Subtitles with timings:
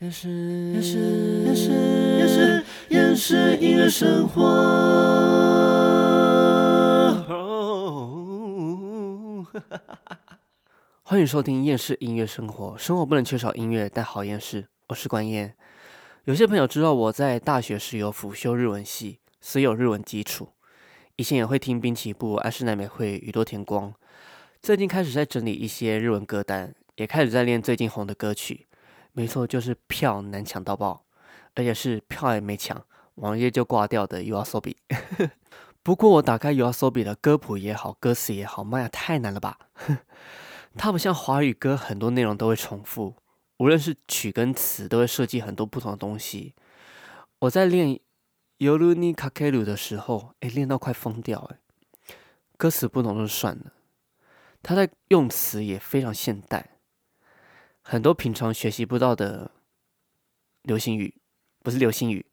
[0.00, 0.30] 也是
[0.72, 0.98] 也是
[1.44, 1.70] 也是
[2.18, 4.42] 也是也是音乐生活。
[11.02, 12.78] 欢迎收听厌世音乐生活。
[12.78, 14.68] 生活不能缺少音乐，但好厌世。
[14.88, 15.54] 我是关燕。
[16.24, 20.48] 有些朋友知道我在大学时有辅修日文系，所以有日文基础。
[21.16, 23.92] 以前也会听滨崎步、安室奈美惠、宇多田光。
[24.62, 28.66] 最近开始在整理一些日文歌单，也开始在练最近红的歌曲。
[29.12, 31.04] 没错，就是票难抢到爆，
[31.54, 32.84] 而且是票也没抢，
[33.16, 34.76] 网页就挂掉的 UASOBI。
[35.82, 39.58] 不过我打开 UASOBI 的歌谱也好，歌词也好，妈呀，太难了吧！
[40.76, 43.16] 它不像华语歌，很多内容都会重复，
[43.58, 46.54] 无论是曲跟词，都会设计很多不同的东西。
[47.40, 47.98] 我在练
[48.58, 51.58] Yoruni Kakeru 的时候，哎，练到快疯掉哎！
[52.56, 53.72] 歌词不懂就算了，
[54.62, 56.69] 他在用词也非常现代。
[57.82, 59.50] 很多平常学习不到的
[60.62, 61.14] 流行语，
[61.62, 62.24] 不是流星雨，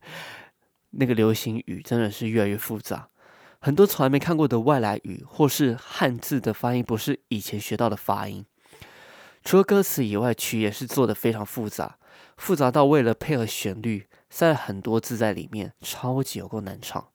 [0.90, 3.08] 那个流行语真的是越来越复杂。
[3.58, 8.44] 很多从来没看过的外来语，或是汉字的发音不是以前学到的发音。
[9.42, 11.98] 除了歌词以外，曲也是做的非常复杂，
[12.36, 17.08] 复杂到为了配合旋律，塞了很多字在里面，超级有够难唱。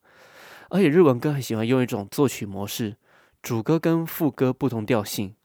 [0.70, 2.96] 而且日文歌很喜欢用一种作曲模式，
[3.42, 5.36] 主歌跟副歌不同调性，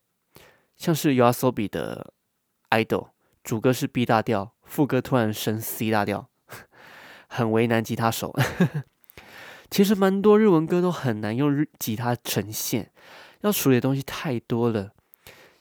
[0.77, 2.13] 像是 YOASOBI 的。
[2.69, 3.11] idol
[3.45, 6.29] 主歌是 B 大调，副歌突然升 C 大调，
[7.29, 8.35] 很为难吉他手。
[9.71, 12.91] 其实蛮多日文歌都很难用日吉他呈现，
[13.39, 14.91] 要处理的东西太多了。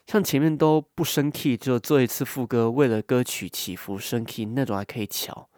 [0.04, 5.48] 像前面都不升 key，只有做一次副歌，为了歌曲起伏升 key 那种还可以调，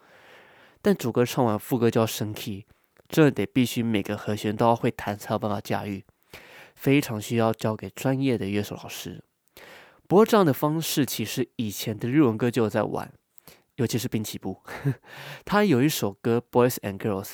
[0.83, 2.67] 但主歌唱完副歌就要升 key，
[3.07, 6.05] 这得必须每个和弦都要会弹才有办法驾驭，
[6.75, 9.23] 非常需要交给专业的乐手老师。
[10.09, 13.13] 不过这样的方式，其实以前的日文歌就有在玩，
[13.75, 14.59] 尤其是滨崎步，
[15.45, 17.25] 他有一首歌《Boys and Girls》，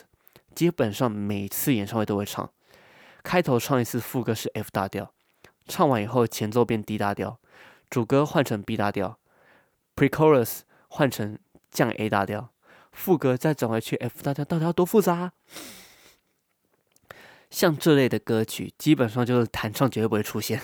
[0.53, 2.51] 基本上每次演唱会都会唱。
[3.23, 5.13] 开头唱一次副歌是 F 大调，
[5.65, 7.39] 唱完以后前奏变 D 大调，
[7.89, 9.19] 主歌换成 B 大调
[9.95, 10.59] ，Pre-chorus
[10.89, 11.39] 换成
[11.71, 12.49] 降 A 大调，
[12.91, 15.31] 副歌再转回去 F 大调，到底要多复杂？
[17.49, 20.61] 像这类的歌曲，基本上就是弹唱绝对不会出现。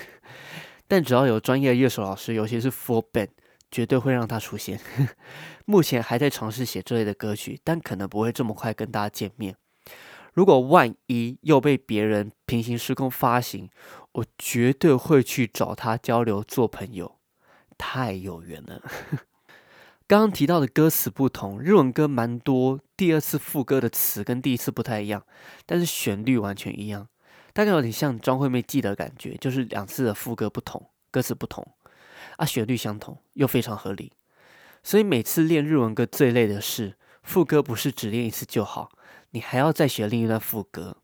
[0.88, 3.28] 但只要有专业的乐手老师，尤其是 full band，
[3.70, 4.78] 绝对会让他出现。
[5.64, 9.56] 目前还在尝试写这类的歌曲，但可能不会这么快跟大家见面。
[10.34, 13.68] 如果万一又被别人平行时空发行，
[14.12, 17.18] 我绝对会去找他交流做朋友，
[17.76, 18.82] 太有缘了。
[20.08, 25.24] 刚刚提到的歌词不同，日文歌蛮多，第二次副歌的词跟第一次不太一样，
[25.64, 27.08] 但是旋律完全一样。
[27.52, 31.66] 大概有点像张惠妹记的感觉，就是两次的副歌不同，歌词不同，
[32.36, 34.12] 啊，旋律相同又非常合理。
[34.82, 38.90] 所以每次练日文歌最累的是副歌，不是只练一次就好，
[39.30, 40.96] 你还要再学另一段副歌，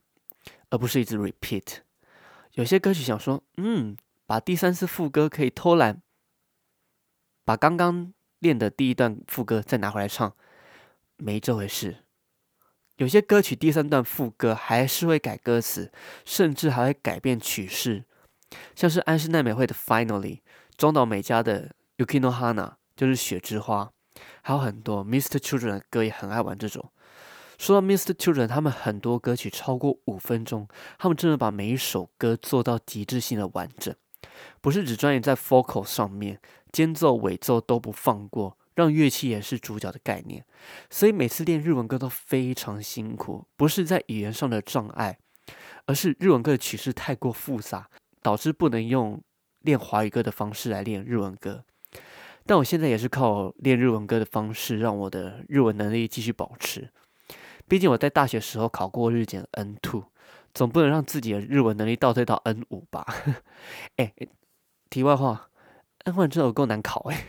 [0.71, 1.79] 而不是一直 repeat。
[2.55, 6.03] 有些歌曲想说，嗯，把第三次副歌可以偷懒，
[7.45, 10.35] 把刚刚练的第一段副歌再拿回来唱，
[11.19, 12.05] 没这回事。
[12.99, 15.93] 有些歌曲第三段副歌还是会改歌词，
[16.25, 18.05] 甚至还会改变曲式，
[18.75, 20.41] 像是安室奈美惠的 Finally，
[20.77, 23.93] 中岛美嘉的 Yukino Hana 就是雪之花，
[24.43, 25.39] 还有很多 Mr.
[25.39, 26.91] Children 的歌也很爱玩这种。
[27.57, 28.13] 说到 Mr.
[28.15, 30.67] Children，他们很多歌曲超过五分钟，
[30.99, 33.95] 他们真的把每一首歌做到极致性的完整，
[34.61, 36.41] 不是只专业在 Focal 上面，
[36.73, 38.59] 间奏尾奏都不放过。
[38.78, 40.44] 让乐器也是主角的概念，
[40.89, 45.19] 所以每次练日文歌都非常辛苦，不是在语言上的障碍，
[45.87, 47.91] 而是日文歌的曲式太过复杂，
[48.22, 49.21] 导致不能用
[49.62, 51.65] 练华语歌的方式来练日文歌。
[52.47, 56.88] 但我现在也是靠练日文歌的方式，让我的日文能力继续保持。
[57.67, 60.05] 毕竟我在大学时候考过日检 N two，
[60.55, 63.05] 总不能让自己的日文能力倒退到 N 五吧？
[63.99, 64.15] 哎，
[64.88, 65.50] 题外话
[66.05, 67.27] ，N one 真的够难考哎。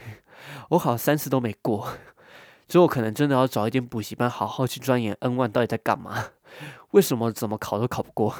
[0.69, 1.93] 我考三次都没过，
[2.67, 6.25] 之后可能真的要找一间补习班，好好去钻研 N one 到底在干嘛？
[6.91, 8.35] 为什么怎么考都考不过？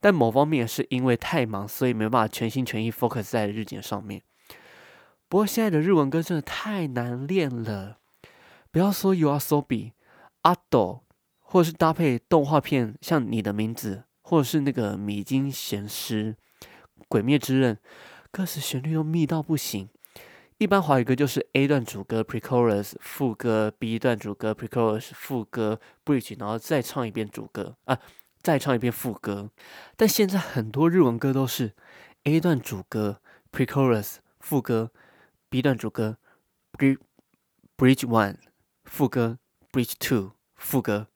[0.00, 4.22] 但某方面是因为太忙，所以没办法全心全意 focus 在日检上面。
[5.28, 7.98] 不过现在的日文歌真的太难练了，
[8.70, 9.90] 不要说 You Are So Be、
[10.42, 11.02] 阿斗，
[11.40, 16.36] 或者是搭配动画片，像你的名字，或者是那个米津玄师、
[17.08, 17.78] 鬼灭之刃，
[18.30, 19.88] 歌词旋律都密到不行。
[20.58, 27.96] 一般华语歌就是 A 段主歌 （Pre-chorus） 副歌，B 段主歌 （Pre-chorus） 副歌 （Bridge），然后再唱一遍主歌啊，
[28.42, 29.50] 再唱一遍副歌。
[29.96, 31.76] 但现在很多日文歌都是
[32.24, 33.20] A 段主歌
[33.52, 34.90] （Pre-chorus） 副歌
[35.48, 36.18] ，B 段主歌
[36.72, 36.98] （Pre
[37.76, 38.38] Bridge One
[38.82, 39.38] 副歌
[39.70, 41.06] ，Bridge Two 副歌，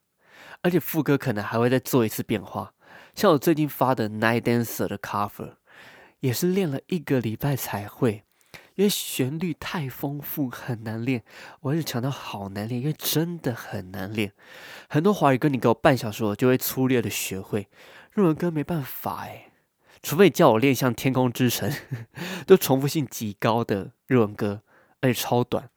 [0.60, 2.74] 而且副歌可能还会再做一次变化。
[3.16, 5.56] 像我最近发的《Night Dancer》的 cover，
[6.20, 8.22] 也是练了一个礼拜才会，
[8.74, 11.22] 因为旋律太丰富，很难练。
[11.60, 14.32] 我一直强调好难练，因为真的很难练。
[14.88, 17.68] 很多华语歌你给我半小时，我就会粗略的学会。
[18.12, 19.52] 日文歌没办法哎，
[20.02, 21.70] 除非你叫我练像《天空之城》，
[22.46, 24.62] 都重复性极高的日文歌，
[25.00, 25.70] 而且超短，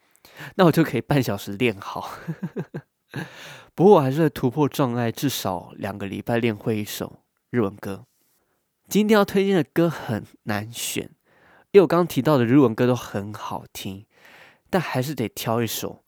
[0.55, 2.11] 那我就可以半小时练好。
[3.73, 7.21] 不过我还是在突破障碍，至少两个礼拜练会一首。
[7.51, 8.05] 日文歌，
[8.89, 11.11] 今天要推荐的歌很难选，
[11.75, 14.05] 因为我刚刚提到的日文歌都很好听，
[14.69, 16.05] 但还是得挑一首。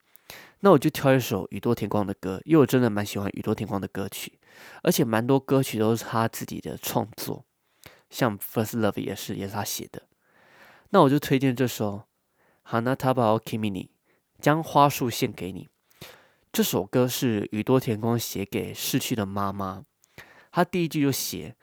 [0.62, 4.40] 那我就挑一首宇多田光的歌，因为我真的蛮喜欢宇多田光的歌曲，
[4.82, 7.44] 而且蛮多歌曲都是他自己的创作，
[8.10, 10.04] 像《First Love》也是，也是他写的。
[10.92, 12.04] 那我就推荐这首
[12.72, 13.88] 《Hanataba o Kimi ni》，
[14.40, 15.68] 将花束献给你。
[16.54, 19.84] 这首歌是宇多田光写给逝去的妈妈。
[20.50, 21.58] 他第一句就写：“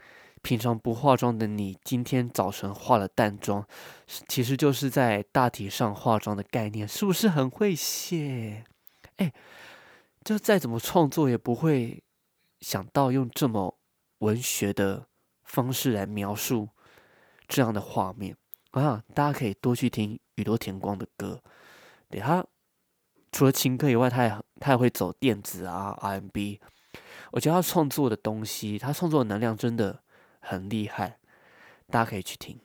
[0.44, 3.66] 平常不化妆的你，今天早晨化了淡妆。”
[4.28, 8.62] 其实就是在大体上化妆的概念，是不是很会写？
[9.16, 9.32] 哎，
[10.22, 12.04] 就再怎么创作也不会
[12.60, 13.74] 想到用这么
[14.18, 15.06] 文学的
[15.44, 16.68] 方式来描述
[17.48, 18.36] 这样的画面。
[18.72, 21.40] 我想大家可以多去听宇多田光的歌，
[22.10, 22.44] 对他
[23.32, 26.60] 除了情歌以外，他也他也会走电子啊，R&B。
[27.32, 30.03] 我觉得他创作的东西，他创作的能量真的
[30.44, 31.18] 很厉害，
[31.88, 32.58] 大家可以去听。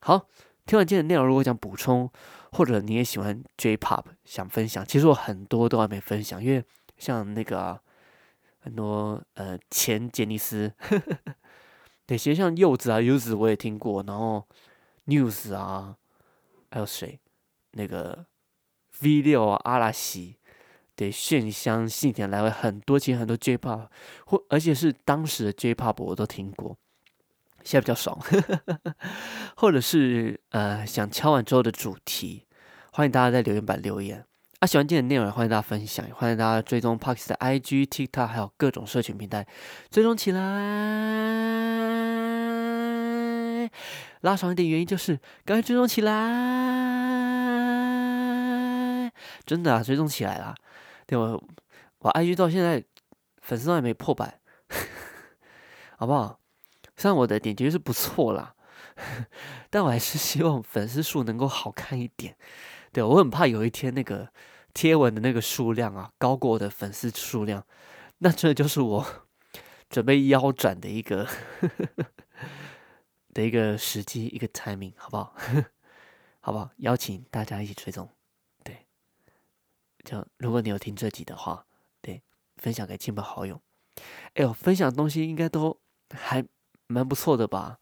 [0.00, 0.26] 好，
[0.66, 2.10] 听完今天的内容，如果想补充，
[2.52, 6.64] 或者你也喜欢 J-Pop，想分享，其实我很多都还没分享，因为
[6.96, 7.80] 像那个
[8.60, 10.72] 很多呃前杰尼斯，
[12.06, 14.46] 对，其实像柚子啊、柚子我也听过，然后
[15.06, 15.96] News 啊，
[16.70, 17.20] 还有谁？
[17.72, 18.26] 那个
[19.00, 20.36] V 六啊、阿拉西。
[20.96, 23.86] 对，炫香、信田来回很多，其实很多 J-pop，
[24.26, 26.76] 或而且是当时的 J-pop 我都听过，
[27.68, 28.18] 现在比较少。
[29.54, 32.46] 或者是呃想敲完之后的主题，
[32.92, 34.24] 欢迎大家在留言板留言。
[34.60, 39.46] 啊，喜欢今天的内容，欢迎大家分享，欢迎大家追踪 Parks 的 IG、TikTok，还有各种社群平台，
[39.90, 40.40] 追踪起来。
[44.22, 46.14] 拉长一点原因就是，赶快追踪起来，
[49.44, 50.54] 真的啊，追踪起来了。
[51.06, 51.44] 对我，
[51.98, 52.82] 我 IG 到现在
[53.42, 54.40] 粉丝都还没破百，
[55.98, 56.40] 好不好？
[56.98, 58.54] 虽然我的点击率是不错啦，
[59.70, 62.36] 但我还是希望粉丝数能够好看一点。
[62.92, 64.32] 对我很怕有一天那个
[64.74, 67.64] 贴文的那个数量啊高过我的粉丝数量，
[68.18, 69.06] 那这就是我
[69.88, 71.28] 准备腰斩的一个
[73.32, 75.34] 的一个时机，一个 timing，好不好？
[76.40, 76.70] 好不好？
[76.78, 78.08] 邀请大家一起追踪。
[78.64, 78.86] 对
[80.04, 81.64] 就如果你有听这集的话，
[82.00, 82.20] 对，
[82.56, 83.60] 分享给亲朋好友。
[84.34, 85.78] 哎呦，分享东西应该都
[86.10, 86.44] 还
[86.88, 87.78] 蛮不错的吧？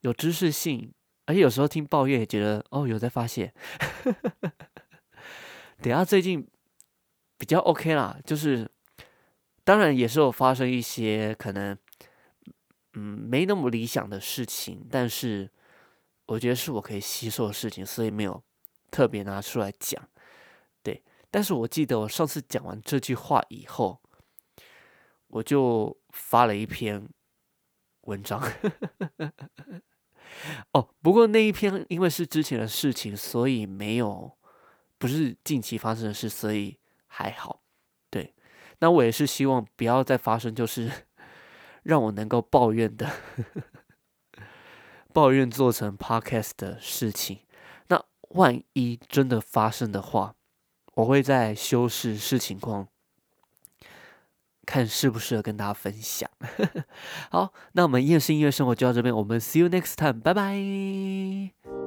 [0.00, 0.92] 有知识性，
[1.26, 3.52] 而且有时候听抱怨也觉得哦，有在发泄。
[5.82, 6.46] 等下最近
[7.36, 8.70] 比较 OK 啦，就是
[9.64, 11.76] 当然也是有发生一些可能
[12.94, 15.50] 嗯没那么理想的事情，但是
[16.26, 18.42] 我觉得是我可以吸收的事情，所以没有
[18.90, 20.08] 特别拿出来讲。
[20.82, 24.00] 对但是我记得我上次讲完这句话以后，
[25.26, 27.08] 我就发了一篇
[28.06, 28.40] 文章。
[30.72, 34.36] 哦，不过那一篇因为是之前的事情，所以没有
[34.98, 37.62] 不是近期发生的事，所以还好。
[38.10, 38.34] 对，
[38.80, 40.90] 那我也是希望不要再发生，就是
[41.84, 43.10] 让我能够抱怨的
[45.12, 47.40] 抱怨做成 podcast 的事情。
[47.88, 50.34] 那万一真的发生的话，
[50.94, 52.88] 我会在修饰视情况，
[54.64, 56.28] 看适不适合跟大家分享。
[57.30, 61.83] 好，那我们夜市音乐生活就到这边，我们 see you next time，拜拜。